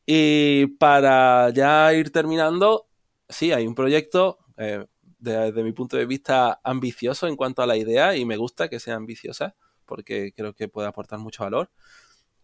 Y 0.06 0.68
para 0.78 1.50
ya 1.52 1.94
ir 1.94 2.12
terminando, 2.12 2.88
sí, 3.30 3.54
hay 3.54 3.66
un 3.66 3.74
proyecto 3.74 4.38
eh, 4.58 4.86
desde 5.18 5.64
mi 5.64 5.72
punto 5.72 5.98
de 5.98 6.06
vista 6.06 6.60
ambicioso 6.64 7.28
en 7.28 7.38
cuanto 7.38 7.62
a 7.62 7.68
la 7.68 7.78
idea 7.78 8.16
y 8.16 8.26
me 8.26 8.38
gusta 8.38 8.70
que 8.70 8.80
sea 8.80 8.96
ambiciosa 8.96 9.56
porque 9.86 10.34
creo 10.36 10.54
que 10.54 10.68
puede 10.68 10.90
aportar 10.90 11.20
mucho 11.20 11.44
valor. 11.44 11.72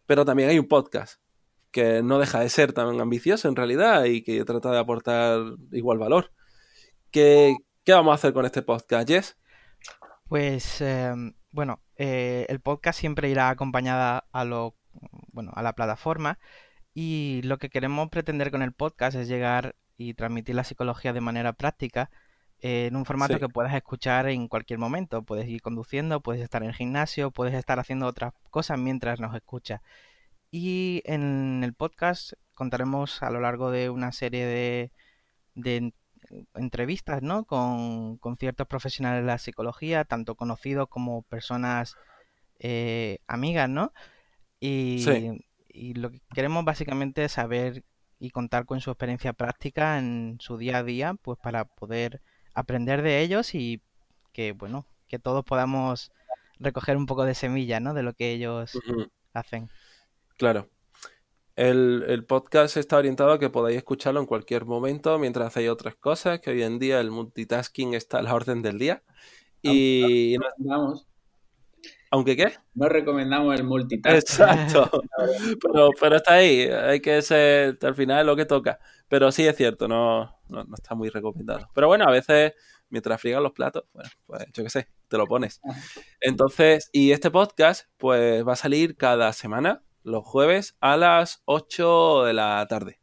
Pero 0.05 0.23
también 0.25 0.49
hay 0.49 0.59
un 0.59 0.67
podcast 0.67 1.19
que 1.71 2.01
no 2.01 2.19
deja 2.19 2.39
de 2.39 2.49
ser 2.49 2.71
tan 2.71 3.01
ambicioso 3.01 3.49
en 3.49 3.57
realidad 3.57 4.05
y 4.05 4.23
que 4.23 4.45
trata 4.45 4.71
de 4.71 4.79
aportar 4.79 5.41
igual 5.71 5.97
valor. 5.97 6.31
¿Qué, 7.11 7.55
¿Qué 7.85 7.91
vamos 7.91 8.13
a 8.13 8.15
hacer 8.15 8.31
con 8.31 8.45
este 8.45 8.61
podcast, 8.61 9.09
Jess? 9.09 9.35
Pues 10.29 10.79
em, 10.79 11.33
bueno, 11.51 11.81
eh, 11.97 12.45
el 12.47 12.61
podcast 12.61 12.97
siempre 12.97 13.29
irá 13.29 13.49
acompañada 13.49 14.25
a 14.31 14.45
lo 14.45 14.75
bueno, 15.33 15.51
a 15.53 15.61
la 15.63 15.73
plataforma 15.73 16.39
y 16.93 17.41
lo 17.43 17.57
que 17.57 17.69
queremos 17.69 18.07
pretender 18.07 18.51
con 18.51 18.61
el 18.61 18.71
podcast 18.71 19.17
es 19.17 19.27
llegar 19.27 19.75
y 19.97 20.13
transmitir 20.13 20.55
la 20.55 20.63
psicología 20.63 21.11
de 21.11 21.19
manera 21.19 21.51
práctica 21.51 22.09
eh, 22.61 22.85
en 22.87 22.95
un 22.95 23.03
formato 23.03 23.37
que 23.37 23.49
puedas 23.49 23.73
escuchar 23.73 24.29
en 24.29 24.47
cualquier 24.47 24.79
momento. 24.79 25.23
Puedes 25.23 25.49
ir 25.49 25.61
conduciendo, 25.61 26.21
puedes 26.21 26.41
estar 26.41 26.63
en 26.63 26.69
el 26.69 26.75
gimnasio, 26.75 27.31
puedes 27.31 27.53
estar 27.53 27.79
haciendo 27.79 28.07
otras 28.07 28.31
cosas 28.49 28.79
mientras 28.79 29.19
nos 29.19 29.35
escuchas. 29.35 29.81
Y 30.51 31.01
en 31.03 31.61
el 31.65 31.73
podcast 31.73 32.31
contaremos 32.53 33.21
a 33.23 33.29
lo 33.29 33.41
largo 33.41 33.71
de 33.71 33.89
una 33.89 34.13
serie 34.13 34.45
de, 34.45 34.91
de 35.55 35.93
entrevistas, 36.55 37.21
¿no? 37.21 37.45
Con, 37.45 38.19
ciertos 38.39 38.67
profesionales 38.67 39.23
de 39.23 39.27
la 39.27 39.37
psicología, 39.37 40.03
tanto 40.03 40.35
conocidos 40.35 40.87
como 40.89 41.23
personas 41.23 41.95
eh, 42.59 43.19
amigas, 43.27 43.69
¿no? 43.69 43.93
Y, 44.59 45.05
y 45.69 45.93
lo 45.95 46.11
que 46.11 46.21
queremos 46.33 46.63
básicamente 46.63 47.25
es 47.25 47.33
saber 47.33 47.83
y 48.19 48.29
contar 48.29 48.65
con 48.65 48.79
su 48.79 48.89
experiencia 48.89 49.33
práctica 49.33 49.97
en 49.99 50.37
su 50.39 50.57
día 50.57 50.77
a 50.77 50.83
día, 50.83 51.15
pues 51.21 51.37
para 51.39 51.65
poder 51.65 52.21
aprender 52.53 53.01
de 53.01 53.21
ellos 53.21 53.53
y 53.53 53.81
que, 54.31 54.53
bueno, 54.53 54.87
que 55.07 55.19
todos 55.19 55.43
podamos 55.43 56.11
recoger 56.59 56.97
un 56.97 57.05
poco 57.05 57.25
de 57.25 57.35
semilla, 57.35 57.79
¿no? 57.79 57.93
De 57.93 58.03
lo 58.03 58.13
que 58.13 58.31
ellos 58.31 58.79
hacen. 59.33 59.69
Claro. 60.37 60.69
El, 61.55 62.25
podcast 62.27 62.77
está 62.77 62.97
orientado 62.97 63.31
a 63.31 63.39
que 63.39 63.49
podáis 63.49 63.77
escucharlo 63.77 64.19
en 64.19 64.25
cualquier 64.25 64.65
momento 64.65 65.19
mientras 65.19 65.47
hacéis 65.47 65.69
otras 65.69 65.95
cosas, 65.95 66.39
que 66.39 66.49
hoy 66.49 66.63
en 66.63 66.79
día 66.79 66.99
el 66.99 67.11
multitasking 67.11 67.93
está 67.93 68.19
a 68.19 68.21
la 68.23 68.33
orden 68.33 68.61
del 68.61 68.79
día. 68.79 69.03
Y 69.61 70.35
recomendamos. 70.37 71.07
¿Aunque 72.11 72.35
qué? 72.35 72.53
No 72.73 72.89
recomendamos 72.89 73.55
el 73.55 73.65
multitasking. 73.65 74.19
Exacto. 74.19 74.89
pero, 75.61 75.89
pero 75.99 76.15
está 76.15 76.35
ahí, 76.35 76.61
hay 76.61 76.99
que 76.99 77.21
ser, 77.21 77.77
al 77.81 77.95
final 77.95 78.21
es 78.21 78.25
lo 78.25 78.35
que 78.35 78.45
toca. 78.45 78.79
Pero 79.07 79.31
sí 79.31 79.45
es 79.45 79.55
cierto, 79.55 79.87
no, 79.87 80.39
no, 80.49 80.65
está 80.75 80.95
muy 80.95 81.09
recomendado. 81.09 81.69
Pero 81.75 81.87
bueno, 81.87 82.05
a 82.05 82.11
veces 82.11 82.53
mientras 82.89 83.21
friegan 83.21 83.43
los 83.43 83.51
platos, 83.51 83.83
bueno, 83.93 84.09
pues 84.25 84.45
yo 84.53 84.63
qué 84.63 84.69
sé, 84.69 84.87
te 85.07 85.17
lo 85.17 85.27
pones. 85.27 85.61
Entonces, 86.19 86.89
y 86.91 87.11
este 87.11 87.29
podcast, 87.31 87.87
pues 87.97 88.47
va 88.47 88.53
a 88.53 88.55
salir 88.55 88.95
cada 88.97 89.33
semana 89.33 89.83
los 90.03 90.23
jueves 90.25 90.75
a 90.79 90.97
las 90.97 91.41
8 91.45 92.23
de 92.25 92.33
la 92.33 92.65
tarde. 92.69 92.99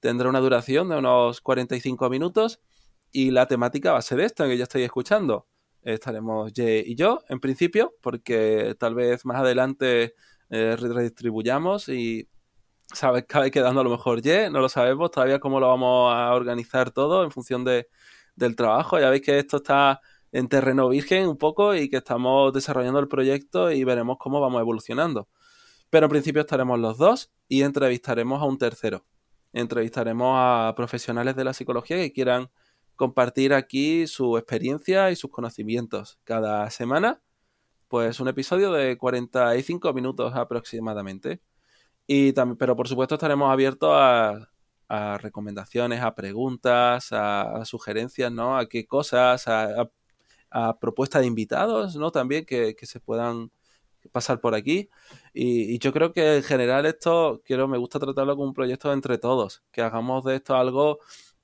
Tendrá 0.00 0.28
una 0.28 0.40
duración 0.40 0.88
de 0.88 0.96
unos 0.96 1.40
45 1.40 2.08
minutos 2.10 2.60
y 3.10 3.30
la 3.30 3.46
temática 3.46 3.92
va 3.92 3.98
a 3.98 4.02
ser 4.02 4.20
esta 4.20 4.46
que 4.46 4.56
ya 4.56 4.64
estoy 4.64 4.82
escuchando. 4.82 5.48
Estaremos 5.82 6.52
Ye 6.52 6.84
y 6.86 6.94
yo, 6.94 7.20
en 7.28 7.40
principio, 7.40 7.94
porque 8.00 8.76
tal 8.78 8.94
vez 8.94 9.24
más 9.24 9.38
adelante 9.38 10.14
eh, 10.50 10.76
redistribuyamos 10.76 11.88
y 11.88 12.28
sabes 12.92 13.24
cabe 13.26 13.50
quedando 13.50 13.80
a 13.80 13.84
lo 13.84 13.90
mejor 13.90 14.22
Ye, 14.22 14.50
no 14.50 14.60
lo 14.60 14.68
sabemos 14.68 15.10
todavía 15.10 15.40
cómo 15.40 15.60
lo 15.60 15.68
vamos 15.68 16.12
a 16.14 16.32
organizar 16.34 16.90
todo 16.90 17.24
en 17.24 17.30
función 17.30 17.64
de, 17.64 17.88
del 18.36 18.56
trabajo. 18.56 18.98
Ya 18.98 19.10
veis 19.10 19.22
que 19.22 19.38
esto 19.38 19.58
está 19.58 20.00
en 20.32 20.48
terreno 20.48 20.88
virgen 20.88 21.28
un 21.28 21.38
poco 21.38 21.74
y 21.74 21.88
que 21.88 21.98
estamos 21.98 22.52
desarrollando 22.52 23.00
el 23.00 23.08
proyecto 23.08 23.70
y 23.70 23.84
veremos 23.84 24.16
cómo 24.18 24.40
vamos 24.40 24.60
evolucionando. 24.60 25.28
Pero 25.90 26.06
en 26.06 26.10
principio 26.10 26.42
estaremos 26.42 26.78
los 26.78 26.98
dos 26.98 27.32
y 27.48 27.62
entrevistaremos 27.62 28.42
a 28.42 28.44
un 28.44 28.58
tercero. 28.58 29.06
Entrevistaremos 29.52 30.34
a 30.36 30.74
profesionales 30.76 31.34
de 31.36 31.44
la 31.44 31.54
psicología 31.54 31.96
que 31.96 32.12
quieran 32.12 32.50
compartir 32.96 33.54
aquí 33.54 34.06
su 34.06 34.36
experiencia 34.36 35.10
y 35.10 35.16
sus 35.16 35.30
conocimientos. 35.30 36.18
Cada 36.24 36.68
semana, 36.70 37.22
pues 37.88 38.20
un 38.20 38.28
episodio 38.28 38.72
de 38.72 38.98
45 38.98 39.92
minutos 39.94 40.34
aproximadamente. 40.34 41.40
Y 42.06 42.32
también, 42.32 42.58
pero 42.58 42.76
por 42.76 42.88
supuesto 42.88 43.14
estaremos 43.16 43.50
abiertos 43.50 43.90
a, 43.92 44.48
recomendaciones, 45.18 46.02
a 46.02 46.14
preguntas, 46.14 47.08
a, 47.12 47.64
sugerencias, 47.64 48.32
¿no? 48.32 48.58
A 48.58 48.68
qué 48.68 48.86
cosas, 48.86 49.46
a, 49.48 49.90
propuestas 50.80 51.22
de 51.22 51.28
invitados, 51.28 51.96
¿no? 51.96 52.10
También 52.10 52.44
que 52.46 52.74
se 52.82 53.00
puedan 53.00 53.50
pasar 54.12 54.40
por 54.40 54.54
aquí. 54.54 54.90
Y, 55.32 55.78
yo 55.78 55.92
creo 55.92 56.12
que 56.12 56.36
en 56.36 56.42
general 56.42 56.86
esto, 56.86 57.42
quiero, 57.44 57.68
me 57.68 57.78
gusta 57.78 57.98
tratarlo 57.98 58.36
como 58.36 58.48
un 58.48 58.54
proyecto 58.54 58.92
entre 58.92 59.18
todos, 59.18 59.62
que 59.72 59.82
hagamos 59.82 60.24
de 60.24 60.36
esto 60.36 60.56
algo 60.56 60.98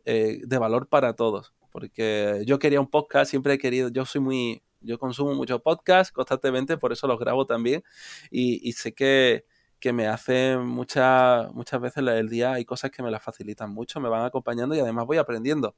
eh, 0.05 0.41
de 0.45 0.59
valor 0.59 0.89
para 0.89 1.15
todos. 1.15 1.55
Porque 1.71 2.43
yo 2.47 2.59
quería 2.59 2.81
un 2.81 2.89
podcast, 2.91 3.31
siempre 3.31 3.55
he 3.55 3.59
querido, 3.59 3.89
yo 3.89 4.05
soy 4.05 4.21
muy, 4.21 4.63
yo 4.81 4.99
consumo 4.99 5.35
muchos 5.35 5.61
podcasts 5.63 6.13
constantemente, 6.13 6.77
por 6.77 6.93
eso 6.93 7.07
los 7.07 7.19
grabo 7.19 7.47
también. 7.47 7.83
Y, 8.31 8.73
sé 8.73 8.95
que, 8.95 9.45
que 9.81 9.93
me 9.93 10.07
hacen 10.07 10.65
muchas, 10.67 11.53
muchas 11.53 11.81
veces 11.81 12.05
el 12.07 12.29
día, 12.29 12.53
hay 12.55 12.65
cosas 12.65 12.91
que 12.91 13.03
me 13.03 13.11
las 13.11 13.23
facilitan 13.23 13.71
mucho, 13.71 14.01
me 14.01 14.09
van 14.09 14.25
acompañando 14.25 14.75
y 14.75 14.81
además 14.81 15.07
voy 15.07 15.19
aprendiendo. 15.19 15.77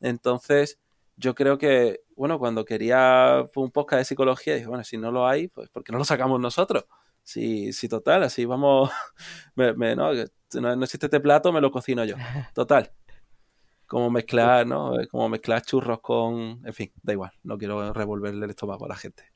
Entonces, 0.00 0.78
yo 1.16 1.34
creo 1.34 1.58
que, 1.58 2.00
bueno, 2.14 2.38
cuando 2.38 2.64
quería 2.64 3.48
un 3.56 3.70
podcast 3.70 4.00
de 4.00 4.04
psicología, 4.04 4.54
dije, 4.54 4.66
bueno, 4.66 4.84
si 4.84 4.98
no 4.98 5.10
lo 5.10 5.26
hay, 5.26 5.48
pues 5.48 5.68
porque 5.70 5.92
no 5.92 5.98
lo 5.98 6.04
sacamos 6.04 6.40
nosotros? 6.40 6.84
Si, 7.22 7.72
si 7.72 7.88
total, 7.88 8.22
así 8.22 8.44
vamos, 8.44 8.90
no, 9.56 9.74
no, 10.76 10.84
existe 10.84 11.06
este 11.06 11.20
plato, 11.20 11.52
me 11.52 11.60
lo 11.60 11.70
cocino 11.70 12.04
yo. 12.04 12.16
Total. 12.54 12.92
Como 13.86 14.10
mezclar, 14.10 14.66
¿no? 14.66 14.92
Como 15.10 15.28
mezclar 15.28 15.62
churros 15.62 16.00
con, 16.00 16.60
en 16.64 16.74
fin, 16.74 16.92
da 17.02 17.12
igual, 17.12 17.32
no 17.44 17.56
quiero 17.56 17.92
revolverle 17.92 18.44
el 18.44 18.50
estómago 18.50 18.84
a 18.84 18.88
la 18.88 18.96
gente. 18.96 19.32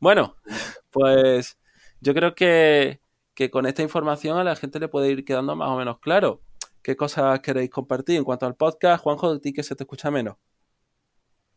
Bueno, 0.00 0.36
pues 0.90 1.58
yo 2.00 2.12
creo 2.14 2.34
que, 2.34 3.00
que 3.34 3.50
con 3.50 3.66
esta 3.66 3.82
información 3.82 4.36
a 4.38 4.44
la 4.44 4.56
gente 4.56 4.78
le 4.80 4.88
puede 4.88 5.10
ir 5.10 5.24
quedando 5.24 5.56
más 5.56 5.70
o 5.70 5.76
menos 5.76 5.98
claro. 6.00 6.42
¿Qué 6.82 6.96
cosas 6.96 7.40
queréis 7.40 7.70
compartir 7.70 8.16
en 8.16 8.24
cuanto 8.24 8.44
al 8.44 8.56
podcast? 8.56 9.02
Juanjo, 9.02 9.32
de 9.32 9.40
ti 9.40 9.54
que 9.54 9.62
se 9.62 9.74
te 9.74 9.84
escucha 9.84 10.10
menos. 10.10 10.36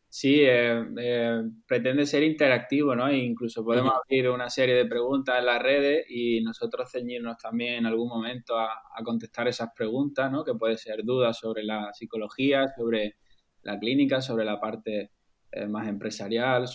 Sí, 0.09 0.41
eh, 0.41 0.85
eh, 0.97 1.41
pretende 1.67 2.05
ser 2.05 2.23
interactivo, 2.23 2.95
¿no? 2.95 3.09
E 3.09 3.17
incluso 3.17 3.63
podemos 3.63 3.93
abrir 3.93 4.29
una 4.29 4.49
serie 4.49 4.73
de 4.73 4.85
preguntas 4.85 5.37
en 5.37 5.45
las 5.45 5.61
redes 5.61 6.05
y 6.09 6.41
nosotros 6.41 6.89
ceñirnos 6.89 7.37
también 7.37 7.75
en 7.75 7.85
algún 7.85 8.07
momento 8.07 8.57
a, 8.57 8.69
contestar 9.03 9.47
esas 9.47 9.69
preguntas, 9.75 10.31
¿no? 10.31 10.43
Que 10.43 10.55
puede 10.55 10.77
ser 10.77 11.03
dudas 11.03 11.37
sobre 11.37 11.63
la 11.63 11.93
psicología, 11.93 12.67
sobre 12.75 13.17
la 13.63 13.77
clínica, 13.77 14.21
sobre 14.21 14.45
la 14.45 14.59
parte 14.59 15.11
eh, 15.51 15.67
más 15.67 15.87
empresarial, 15.87 16.67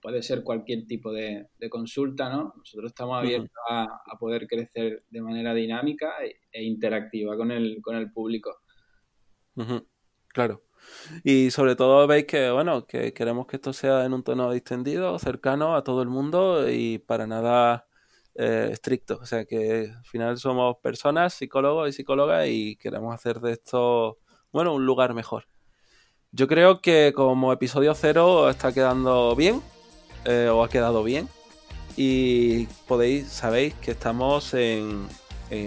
puede 0.00 0.22
ser 0.22 0.42
cualquier 0.42 0.86
tipo 0.86 1.12
de, 1.12 1.48
consulta, 1.70 2.28
¿no? 2.28 2.54
Nosotros 2.56 2.90
estamos 2.90 3.18
abiertos 3.18 3.50
a, 3.68 3.86
poder 4.18 4.46
crecer 4.46 5.04
de 5.10 5.20
manera 5.20 5.54
dinámica 5.54 6.24
e, 6.24 6.36
e 6.52 6.62
interactiva 6.62 7.36
con 7.36 7.50
el, 7.50 7.80
con 7.82 7.96
el 7.96 8.10
público. 8.12 8.60
Claro. 10.28 10.62
Y 11.22 11.50
sobre 11.50 11.76
todo 11.76 12.06
veis 12.06 12.26
que, 12.26 12.50
bueno, 12.50 12.86
que 12.86 13.12
queremos 13.12 13.46
que 13.46 13.56
esto 13.56 13.72
sea 13.72 14.04
en 14.04 14.14
un 14.14 14.22
tono 14.22 14.50
distendido, 14.52 15.18
cercano 15.18 15.76
a 15.76 15.84
todo 15.84 16.02
el 16.02 16.08
mundo 16.08 16.70
y 16.70 16.98
para 16.98 17.26
nada 17.26 17.86
eh, 18.34 18.70
estricto. 18.72 19.18
O 19.22 19.26
sea 19.26 19.44
que 19.44 19.92
al 19.96 20.04
final 20.04 20.38
somos 20.38 20.76
personas, 20.82 21.34
psicólogos 21.34 21.88
y 21.88 21.92
psicólogas 21.92 22.48
y 22.48 22.76
queremos 22.76 23.14
hacer 23.14 23.40
de 23.40 23.52
esto, 23.52 24.18
bueno, 24.52 24.74
un 24.74 24.86
lugar 24.86 25.14
mejor. 25.14 25.46
Yo 26.32 26.48
creo 26.48 26.80
que 26.80 27.12
como 27.14 27.52
episodio 27.52 27.94
cero 27.94 28.50
está 28.50 28.72
quedando 28.72 29.36
bien, 29.36 29.62
eh, 30.24 30.48
o 30.52 30.64
ha 30.64 30.68
quedado 30.68 31.04
bien. 31.04 31.28
Y 31.96 32.66
podéis, 32.88 33.28
sabéis 33.28 33.74
que 33.74 33.92
estamos 33.92 34.52
en, 34.54 35.06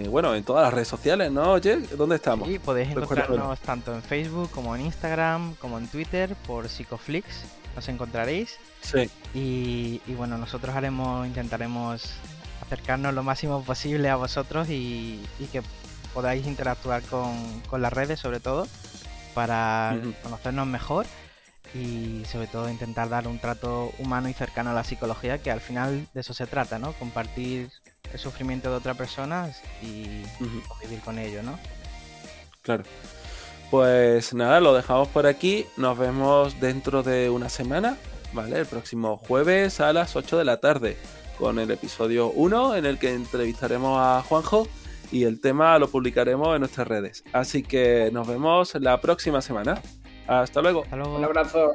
bueno, 0.08 0.34
en 0.34 0.44
todas 0.44 0.64
las 0.64 0.74
redes 0.74 0.88
sociales, 0.88 1.30
¿no? 1.30 1.52
Oye, 1.52 1.78
¿dónde 1.96 2.16
estamos? 2.16 2.48
Sí, 2.48 2.58
podéis 2.58 2.90
encontrarnos 2.90 3.58
tanto 3.60 3.94
en 3.94 4.02
Facebook 4.02 4.50
como 4.50 4.74
en 4.74 4.82
Instagram, 4.82 5.54
como 5.56 5.78
en 5.78 5.88
Twitter, 5.88 6.34
por 6.46 6.68
Psicoflix, 6.68 7.44
nos 7.74 7.88
encontraréis. 7.88 8.58
Sí. 8.80 9.10
Y, 9.34 10.14
bueno, 10.14 10.38
nosotros 10.38 10.74
haremos, 10.74 11.26
intentaremos 11.26 12.10
acercarnos 12.62 13.14
lo 13.14 13.22
máximo 13.22 13.62
posible 13.62 14.08
a 14.10 14.16
vosotros 14.16 14.68
y, 14.68 15.24
que 15.52 15.62
podáis 16.12 16.46
interactuar 16.46 17.02
con, 17.02 17.60
con 17.68 17.82
las 17.82 17.92
redes 17.92 18.18
sobre 18.18 18.40
todo 18.40 18.66
para 19.34 19.96
conocernos 20.22 20.66
mejor 20.66 21.06
y 21.74 22.24
sobre 22.24 22.46
todo 22.46 22.68
intentar 22.70 23.08
dar 23.08 23.28
un 23.28 23.38
trato 23.38 23.92
humano 23.98 24.28
y 24.28 24.32
cercano 24.32 24.70
a 24.70 24.74
la 24.74 24.84
psicología, 24.84 25.38
que 25.38 25.50
al 25.50 25.60
final 25.60 26.06
de 26.14 26.20
eso 26.20 26.34
se 26.34 26.46
trata, 26.46 26.78
¿no? 26.78 26.92
Compartir 26.94 27.70
el 28.12 28.18
sufrimiento 28.18 28.70
de 28.70 28.76
otra 28.76 28.94
persona 28.94 29.50
y 29.82 30.22
convivir 30.68 31.00
con 31.00 31.18
ello, 31.18 31.42
¿no? 31.42 31.58
Claro. 32.62 32.84
Pues 33.70 34.32
nada, 34.32 34.60
lo 34.60 34.74
dejamos 34.74 35.08
por 35.08 35.26
aquí. 35.26 35.66
Nos 35.76 35.98
vemos 35.98 36.58
dentro 36.60 37.02
de 37.02 37.28
una 37.28 37.48
semana, 37.48 37.98
¿vale? 38.32 38.60
El 38.60 38.66
próximo 38.66 39.18
jueves 39.18 39.80
a 39.80 39.92
las 39.92 40.16
8 40.16 40.38
de 40.38 40.44
la 40.44 40.58
tarde 40.58 40.96
con 41.38 41.58
el 41.58 41.70
episodio 41.70 42.30
1 42.30 42.76
en 42.76 42.86
el 42.86 42.98
que 42.98 43.14
entrevistaremos 43.14 43.98
a 44.00 44.22
Juanjo 44.22 44.66
y 45.12 45.24
el 45.24 45.40
tema 45.40 45.78
lo 45.78 45.88
publicaremos 45.88 46.54
en 46.54 46.60
nuestras 46.60 46.88
redes. 46.88 47.24
Así 47.32 47.62
que 47.62 48.10
nos 48.12 48.26
vemos 48.26 48.74
la 48.74 49.00
próxima 49.00 49.40
semana. 49.40 49.80
Hasta 50.26 50.60
luego. 50.60 50.82
Hasta 50.84 50.96
luego. 50.96 51.16
Un 51.16 51.24
abrazo. 51.24 51.72